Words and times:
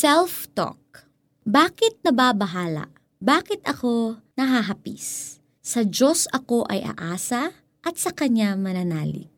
Self-talk. 0.00 1.04
Bakit 1.44 2.00
nababahala? 2.00 2.88
Bakit 3.20 3.68
ako 3.68 4.16
nahahapis? 4.32 5.36
Sa 5.60 5.84
Diyos 5.84 6.24
ako 6.32 6.64
ay 6.72 6.88
aasa 6.88 7.52
at 7.84 8.00
sa 8.00 8.08
Kanya 8.08 8.56
mananalig. 8.56 9.28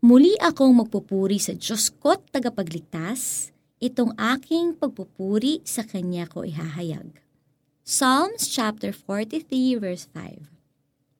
Muli 0.00 0.32
akong 0.40 0.72
magpupuri 0.72 1.36
sa 1.36 1.52
Diyos 1.52 1.92
ko't 2.00 2.24
tagapagligtas, 2.32 3.52
itong 3.76 4.16
aking 4.16 4.80
pagpupuri 4.80 5.60
sa 5.68 5.84
Kanya 5.84 6.24
ko 6.24 6.48
ihahayag. 6.48 7.20
Psalms 7.84 8.48
chapter 8.48 8.96
43 8.96 9.44
verse 9.76 10.08
5 10.16 10.48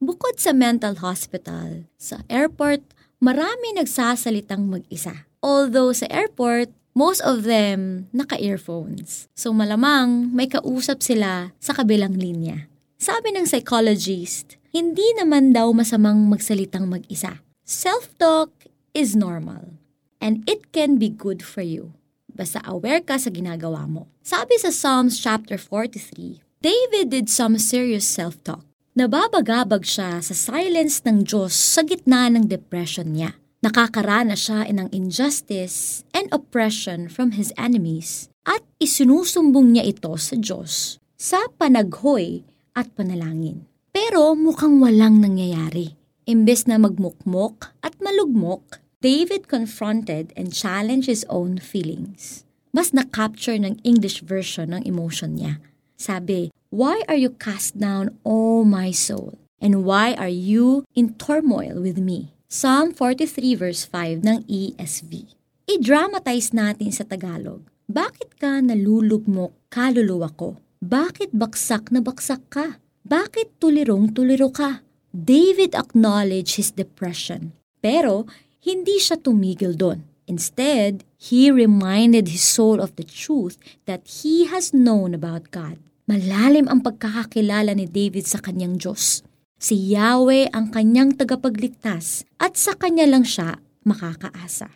Bukod 0.01 0.41
sa 0.41 0.57
mental 0.57 1.05
hospital, 1.05 1.85
sa 2.01 2.25
airport, 2.33 2.81
marami 3.21 3.77
nagsasalitang 3.77 4.65
mag-isa. 4.65 5.29
Although 5.45 5.93
sa 5.93 6.09
airport, 6.09 6.73
most 6.97 7.21
of 7.21 7.45
them 7.45 8.09
naka-earphones. 8.17 9.29
So 9.37 9.53
malamang 9.53 10.33
may 10.33 10.49
kausap 10.49 11.05
sila 11.05 11.53
sa 11.61 11.77
kabilang 11.77 12.17
linya. 12.17 12.73
Sabi 12.97 13.37
ng 13.37 13.45
psychologist, 13.45 14.57
hindi 14.73 15.05
naman 15.21 15.53
daw 15.53 15.69
masamang 15.77 16.25
magsalitang 16.25 16.89
mag-isa. 16.89 17.45
Self-talk 17.69 18.49
is 18.97 19.13
normal 19.13 19.77
and 20.25 20.41
it 20.49 20.73
can 20.73 20.97
be 20.97 21.13
good 21.13 21.45
for 21.45 21.61
you. 21.61 21.93
Basta 22.33 22.65
aware 22.65 23.05
ka 23.05 23.21
sa 23.21 23.29
ginagawa 23.29 23.85
mo. 23.85 24.09
Sabi 24.25 24.57
sa 24.57 24.73
Psalms 24.73 25.21
chapter 25.21 25.61
43, 25.61 26.41
David 26.65 27.13
did 27.13 27.29
some 27.29 27.61
serious 27.61 28.09
self-talk. 28.09 28.65
Nababagabag 28.97 29.85
siya 29.85 30.25
sa 30.25 30.33
silence 30.33 31.05
ng 31.05 31.29
Diyos 31.29 31.53
sa 31.53 31.85
gitna 31.85 32.33
ng 32.33 32.49
depression 32.49 33.13
niya. 33.13 33.37
Nakakaranas 33.67 34.47
siya 34.47 34.63
ng 34.71 34.95
injustice 34.95 36.07
and 36.15 36.31
oppression 36.31 37.11
from 37.11 37.35
his 37.35 37.51
enemies 37.59 38.31
at 38.47 38.63
isinusumbong 38.79 39.75
niya 39.75 39.91
ito 39.91 40.15
sa 40.15 40.39
Diyos 40.39 41.03
sa 41.19 41.51
panaghoy 41.59 42.47
at 42.79 42.95
panalangin. 42.95 43.67
Pero 43.91 44.39
mukhang 44.39 44.79
walang 44.79 45.19
nangyayari. 45.19 45.99
Imbes 46.31 46.71
na 46.71 46.79
magmukmok 46.79 47.75
at 47.83 47.99
malugmok, 47.99 48.79
David 49.03 49.51
confronted 49.51 50.31
and 50.39 50.55
challenged 50.55 51.11
his 51.11 51.27
own 51.27 51.59
feelings. 51.59 52.47
Mas 52.71 52.95
na-capture 52.95 53.59
ng 53.59 53.83
English 53.83 54.23
version 54.23 54.79
ng 54.79 54.87
emotion 54.87 55.43
niya. 55.43 55.59
Sabi, 55.99 56.55
Why 56.71 57.03
are 57.11 57.19
you 57.19 57.35
cast 57.35 57.75
down, 57.75 58.15
O 58.23 58.63
my 58.63 58.95
soul? 58.95 59.35
And 59.59 59.83
why 59.83 60.15
are 60.15 60.31
you 60.31 60.87
in 60.95 61.19
turmoil 61.19 61.83
with 61.83 61.99
me? 61.99 62.36
Psalm 62.47 62.95
43 62.95 63.59
verse 63.59 63.83
5 63.91 64.23
ng 64.23 64.47
ESV. 64.47 65.35
I-dramatize 65.67 66.55
natin 66.55 66.95
sa 66.95 67.03
Tagalog. 67.03 67.67
Bakit 67.91 68.39
ka 68.39 68.63
nalulugmok 68.63 69.51
kaluluwa 69.67 70.31
ko? 70.31 70.55
Bakit 70.79 71.35
baksak 71.35 71.91
na 71.91 71.99
baksak 71.99 72.47
ka? 72.47 72.79
Bakit 73.03 73.59
tulirong-tuliro 73.59 74.55
ka? 74.55 74.79
David 75.11 75.75
acknowledged 75.75 76.55
his 76.55 76.71
depression. 76.71 77.51
Pero 77.83 78.31
hindi 78.63 79.03
siya 79.03 79.19
tumigil 79.19 79.75
doon. 79.75 80.07
Instead, 80.31 81.03
he 81.19 81.51
reminded 81.51 82.31
his 82.31 82.47
soul 82.47 82.79
of 82.79 82.95
the 82.95 83.03
truth 83.03 83.59
that 83.91 84.23
he 84.23 84.47
has 84.47 84.71
known 84.71 85.19
about 85.19 85.51
God. 85.51 85.83
Malalim 86.07 86.71
ang 86.71 86.87
pagkakakilala 86.87 87.75
ni 87.75 87.91
David 87.91 88.23
sa 88.31 88.39
kanyang 88.39 88.79
Diyos. 88.79 89.27
Si 89.57 89.97
Yahweh 89.97 90.53
ang 90.53 90.69
kanyang 90.69 91.17
tagapagligtas 91.17 92.29
at 92.37 92.61
sa 92.61 92.77
kanya 92.77 93.09
lang 93.09 93.25
siya 93.25 93.57
makakaasa. 93.89 94.69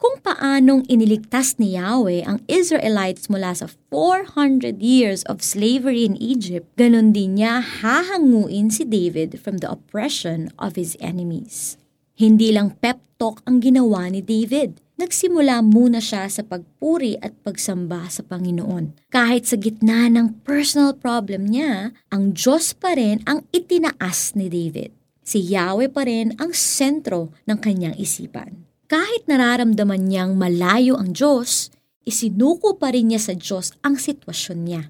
Kung 0.00 0.24
paanong 0.24 0.88
iniligtas 0.88 1.60
ni 1.60 1.76
Yahweh 1.76 2.24
ang 2.24 2.40
Israelites 2.48 3.28
mula 3.28 3.52
sa 3.52 3.68
400 3.92 4.80
years 4.80 5.20
of 5.28 5.44
slavery 5.44 6.08
in 6.08 6.16
Egypt, 6.16 6.64
ganun 6.80 7.12
din 7.12 7.36
niya 7.36 7.60
hahanguin 7.60 8.72
si 8.72 8.88
David 8.88 9.36
from 9.36 9.60
the 9.60 9.68
oppression 9.68 10.48
of 10.56 10.80
his 10.80 10.96
enemies. 10.96 11.76
Hindi 12.16 12.56
lang 12.56 12.72
pep 12.80 13.04
talk 13.20 13.44
ang 13.44 13.60
ginawa 13.60 14.08
ni 14.08 14.24
David 14.24 14.80
nagsimula 15.02 15.66
muna 15.66 15.98
siya 15.98 16.30
sa 16.30 16.46
pagpuri 16.46 17.18
at 17.18 17.34
pagsamba 17.42 18.06
sa 18.06 18.22
Panginoon. 18.22 19.10
Kahit 19.10 19.50
sa 19.50 19.58
gitna 19.58 20.06
ng 20.06 20.46
personal 20.46 20.94
problem 20.94 21.50
niya, 21.50 21.90
ang 22.14 22.30
Diyos 22.30 22.70
pa 22.78 22.94
rin 22.94 23.18
ang 23.26 23.42
itinaas 23.50 24.38
ni 24.38 24.46
David. 24.46 24.94
Si 25.26 25.42
Yahweh 25.42 25.90
pa 25.90 26.06
rin 26.06 26.38
ang 26.38 26.54
sentro 26.54 27.34
ng 27.50 27.58
kanyang 27.58 27.98
isipan. 27.98 28.62
Kahit 28.86 29.26
nararamdaman 29.26 30.06
niyang 30.06 30.38
malayo 30.38 30.94
ang 30.94 31.10
Diyos, 31.10 31.74
isinuko 32.06 32.78
pa 32.78 32.94
rin 32.94 33.10
niya 33.10 33.18
sa 33.18 33.34
Diyos 33.34 33.74
ang 33.82 33.98
sitwasyon 33.98 34.58
niya. 34.62 34.82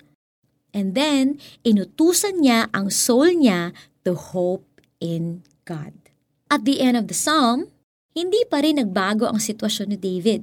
And 0.72 0.96
then, 0.96 1.40
inutusan 1.64 2.44
niya 2.44 2.68
ang 2.72 2.88
soul 2.88 3.32
niya 3.36 3.76
to 4.04 4.16
hope 4.16 4.64
in 5.00 5.44
God. 5.68 5.92
At 6.52 6.64
the 6.64 6.80
end 6.80 6.96
of 6.96 7.08
the 7.08 7.16
psalm, 7.16 7.68
hindi 8.12 8.44
pa 8.48 8.60
rin 8.60 8.80
nagbago 8.80 9.28
ang 9.28 9.40
sitwasyon 9.40 9.92
ni 9.92 9.98
David. 9.98 10.42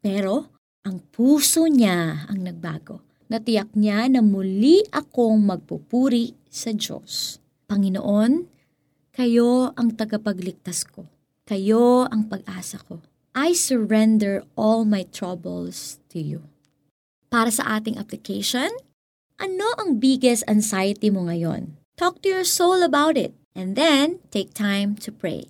Pero 0.00 0.52
ang 0.82 0.98
puso 1.12 1.68
niya 1.68 2.26
ang 2.26 2.42
nagbago. 2.42 3.04
Natiyak 3.32 3.72
niya 3.78 4.08
na 4.12 4.20
muli 4.20 4.84
akong 4.92 5.40
magpupuri 5.40 6.36
sa 6.52 6.74
Diyos. 6.74 7.40
Panginoon, 7.70 8.44
kayo 9.12 9.72
ang 9.76 9.96
tagapagligtas 9.96 10.84
ko. 10.88 11.08
Kayo 11.48 12.08
ang 12.08 12.28
pag-asa 12.28 12.80
ko. 12.84 13.00
I 13.32 13.56
surrender 13.56 14.44
all 14.52 14.84
my 14.84 15.08
troubles 15.08 15.96
to 16.12 16.20
you. 16.20 16.44
Para 17.32 17.48
sa 17.48 17.80
ating 17.80 17.96
application, 17.96 18.68
ano 19.40 19.72
ang 19.80 19.96
biggest 19.96 20.44
anxiety 20.44 21.08
mo 21.08 21.24
ngayon? 21.24 21.80
Talk 21.96 22.20
to 22.24 22.28
your 22.28 22.44
soul 22.44 22.84
about 22.84 23.16
it 23.16 23.32
and 23.56 23.72
then 23.72 24.20
take 24.28 24.52
time 24.52 24.96
to 25.00 25.08
pray. 25.08 25.48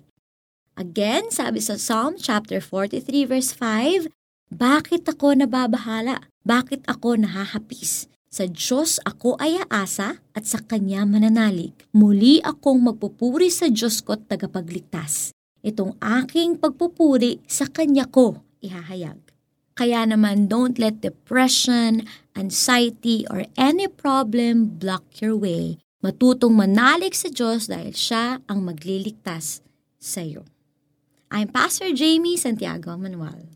Again, 0.73 1.29
sabi 1.29 1.61
sa 1.61 1.77
Psalm 1.77 2.17
chapter 2.17 2.57
43 2.57 3.29
verse 3.29 3.53
5, 3.53 4.09
Bakit 4.49 5.05
ako 5.05 5.37
nababahala? 5.37 6.25
Bakit 6.41 6.89
ako 6.89 7.21
nahahapis? 7.21 8.09
Sa 8.33 8.49
Diyos 8.49 8.97
ako 9.05 9.37
ay 9.37 9.61
aasa 9.69 10.17
at 10.33 10.49
sa 10.49 10.57
Kanya 10.65 11.05
mananalig. 11.05 11.77
Muli 11.93 12.41
akong 12.41 12.81
magpupuri 12.81 13.53
sa 13.53 13.69
Diyos 13.69 14.01
ko't 14.01 14.25
tagapagligtas. 14.25 15.29
Itong 15.61 15.93
aking 16.01 16.57
pagpupuri 16.57 17.45
sa 17.45 17.69
Kanya 17.69 18.09
ko 18.09 18.41
ihahayag. 18.65 19.21
Kaya 19.77 20.09
naman 20.09 20.49
don't 20.49 20.81
let 20.81 21.05
depression, 21.05 22.09
anxiety, 22.33 23.29
or 23.29 23.45
any 23.61 23.85
problem 23.85 24.73
block 24.81 25.05
your 25.21 25.37
way. 25.37 25.77
Matutong 26.01 26.57
manalig 26.57 27.13
sa 27.13 27.29
Diyos 27.29 27.69
dahil 27.69 27.93
siya 27.93 28.41
ang 28.49 28.65
magliligtas 28.65 29.61
sa 30.01 30.25
iyo. 30.25 30.41
I'm 31.35 31.47
Pastor 31.47 31.91
Jamie 31.93 32.37
Santiago 32.37 32.95
Manuel. 32.95 33.49